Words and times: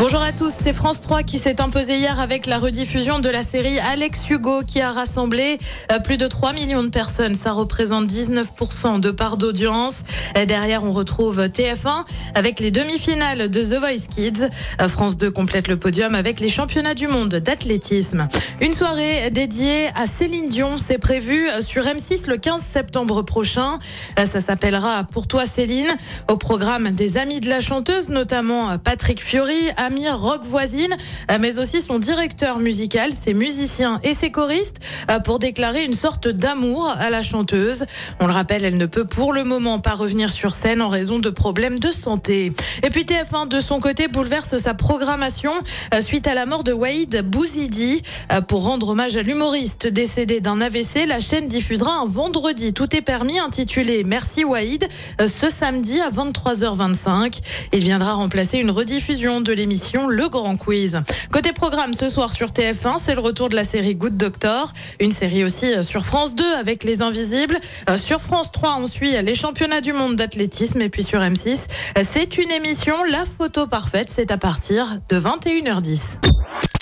Bonjour 0.00 0.22
à 0.22 0.32
tous, 0.32 0.50
c'est 0.62 0.72
France 0.72 1.02
3 1.02 1.24
qui 1.24 1.38
s'est 1.38 1.60
imposé 1.60 1.98
hier 1.98 2.20
avec 2.20 2.46
la 2.46 2.56
rediffusion 2.56 3.18
de 3.18 3.28
la 3.28 3.44
série 3.44 3.78
Alex 3.78 4.30
Hugo 4.30 4.62
qui 4.66 4.80
a 4.80 4.92
rassemblé 4.92 5.58
euh, 5.92 5.98
plus 5.98 6.16
de 6.16 6.26
3 6.26 6.54
millions 6.54 6.82
de 6.82 6.88
personnes. 6.88 7.34
Ça 7.34 7.52
représente 7.52 8.06
19% 8.06 8.98
de 9.00 9.10
part 9.10 9.36
d'audience. 9.36 10.04
Derrière, 10.46 10.84
on 10.84 10.90
retrouve 10.90 11.40
TF1 11.40 12.06
avec 12.34 12.60
les 12.60 12.70
demi-finales 12.70 13.50
de 13.50 13.62
The 13.62 13.78
Voice 13.78 14.08
Kids. 14.08 14.48
Euh, 14.80 14.88
France 14.88 15.18
2 15.18 15.30
complète 15.30 15.68
le 15.68 15.76
podium 15.76 16.14
avec 16.14 16.40
les 16.40 16.48
championnats 16.48 16.94
du 16.94 17.06
monde 17.06 17.34
d'athlétisme. 17.34 18.26
Une 18.62 18.72
soirée 18.72 19.28
dédiée 19.30 19.88
à 19.88 20.06
Céline 20.06 20.48
Dion, 20.48 20.78
c'est 20.78 20.96
prévu 20.96 21.46
sur 21.60 21.84
M6 21.84 22.26
le 22.26 22.38
15 22.38 22.62
septembre 22.72 23.20
prochain. 23.20 23.78
Euh, 24.18 24.24
Ça 24.24 24.40
s'appellera 24.40 25.04
Pour 25.04 25.26
toi 25.26 25.44
Céline, 25.44 25.94
au 26.30 26.38
programme 26.38 26.90
des 26.90 27.18
amis 27.18 27.40
de 27.40 27.50
la 27.50 27.60
chanteuse, 27.60 28.08
notamment 28.08 28.78
Patrick 28.78 29.22
Fiori, 29.22 29.68
Amir 29.90 30.20
Rock 30.20 30.44
Voisine, 30.44 30.96
euh, 31.32 31.38
mais 31.40 31.58
aussi 31.58 31.80
son 31.80 31.98
directeur 31.98 32.60
musical, 32.60 33.16
ses 33.16 33.34
musiciens 33.34 33.98
et 34.04 34.14
ses 34.14 34.30
choristes, 34.30 34.76
euh, 35.10 35.18
pour 35.18 35.40
déclarer 35.40 35.82
une 35.84 35.94
sorte 35.94 36.28
d'amour 36.28 36.94
à 37.00 37.10
la 37.10 37.24
chanteuse. 37.24 37.86
On 38.20 38.28
le 38.28 38.32
rappelle, 38.32 38.64
elle 38.64 38.76
ne 38.76 38.86
peut 38.86 39.04
pour 39.04 39.32
le 39.32 39.42
moment 39.42 39.80
pas 39.80 39.94
revenir 39.94 40.30
sur 40.30 40.54
scène 40.54 40.80
en 40.80 40.88
raison 40.88 41.18
de 41.18 41.28
problèmes 41.28 41.80
de 41.80 41.90
santé. 41.90 42.52
Et 42.84 42.90
puis 42.90 43.02
TF1, 43.02 43.48
de 43.48 43.60
son 43.60 43.80
côté, 43.80 44.06
bouleverse 44.06 44.58
sa 44.58 44.74
programmation 44.74 45.54
euh, 45.92 46.00
suite 46.02 46.28
à 46.28 46.34
la 46.34 46.46
mort 46.46 46.62
de 46.62 46.72
Waïd 46.72 47.22
Bouzidi. 47.22 48.02
Pour 48.46 48.62
rendre 48.62 48.90
hommage 48.90 49.16
à 49.16 49.22
l'humoriste 49.22 49.88
décédé 49.88 50.40
d'un 50.40 50.60
AVC, 50.60 51.04
la 51.04 51.18
chaîne 51.18 51.48
diffusera 51.48 51.94
un 51.94 52.06
vendredi 52.06 52.72
Tout 52.72 52.94
est 52.94 53.00
permis 53.00 53.40
intitulé 53.40 54.04
Merci 54.04 54.44
Waïd 54.44 54.86
ce 55.18 55.50
samedi 55.50 56.00
à 56.00 56.10
23h25. 56.10 57.40
Il 57.72 57.80
viendra 57.80 58.14
remplacer 58.14 58.58
une 58.58 58.70
rediffusion 58.70 59.40
de 59.40 59.52
l'émission 59.52 59.79
Le 60.08 60.28
Grand 60.28 60.56
Quiz. 60.56 61.00
Côté 61.32 61.52
programme 61.52 61.94
ce 61.94 62.08
soir 62.08 62.32
sur 62.32 62.50
TF1, 62.50 62.98
c'est 63.02 63.14
le 63.14 63.20
retour 63.20 63.48
de 63.48 63.56
la 63.56 63.64
série 63.64 63.94
Good 63.94 64.16
Doctor, 64.16 64.72
une 65.00 65.10
série 65.10 65.42
aussi 65.42 65.72
euh, 65.72 65.82
sur 65.82 66.04
France 66.04 66.34
2 66.34 66.44
avec 66.54 66.84
Les 66.84 67.00
Invisibles. 67.02 67.58
Euh, 67.88 67.96
Sur 67.96 68.20
France 68.20 68.52
3, 68.52 68.76
on 68.80 68.86
suit 68.86 69.14
les 69.22 69.34
championnats 69.34 69.80
du 69.80 69.92
monde 69.92 70.16
d'athlétisme 70.16 70.80
et 70.82 70.88
puis 70.90 71.02
sur 71.02 71.20
M6, 71.20 71.58
euh, 71.96 72.02
c'est 72.08 72.36
une 72.38 72.50
émission 72.50 72.94
La 73.10 73.24
photo 73.38 73.66
parfaite, 73.66 74.08
c'est 74.10 74.30
à 74.30 74.36
partir 74.36 74.98
de 75.08 75.18
21h10. 75.18 76.18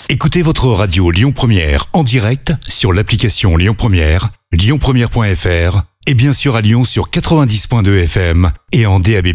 Écoutez 0.09 0.41
votre 0.41 0.67
radio 0.67 1.11
Lyon 1.11 1.31
Première 1.31 1.85
en 1.93 2.03
direct 2.03 2.53
sur 2.67 2.91
l'application 2.91 3.55
Lyon 3.55 3.75
Première, 3.77 4.29
lyonpremière.fr 4.51 5.83
et 6.07 6.13
bien 6.15 6.33
sûr 6.33 6.55
à 6.55 6.61
Lyon 6.61 6.83
sur 6.83 7.09
90.2 7.09 8.03
FM 8.03 8.51
et 8.71 8.85
en 8.87 8.99
DAB+. 8.99 9.27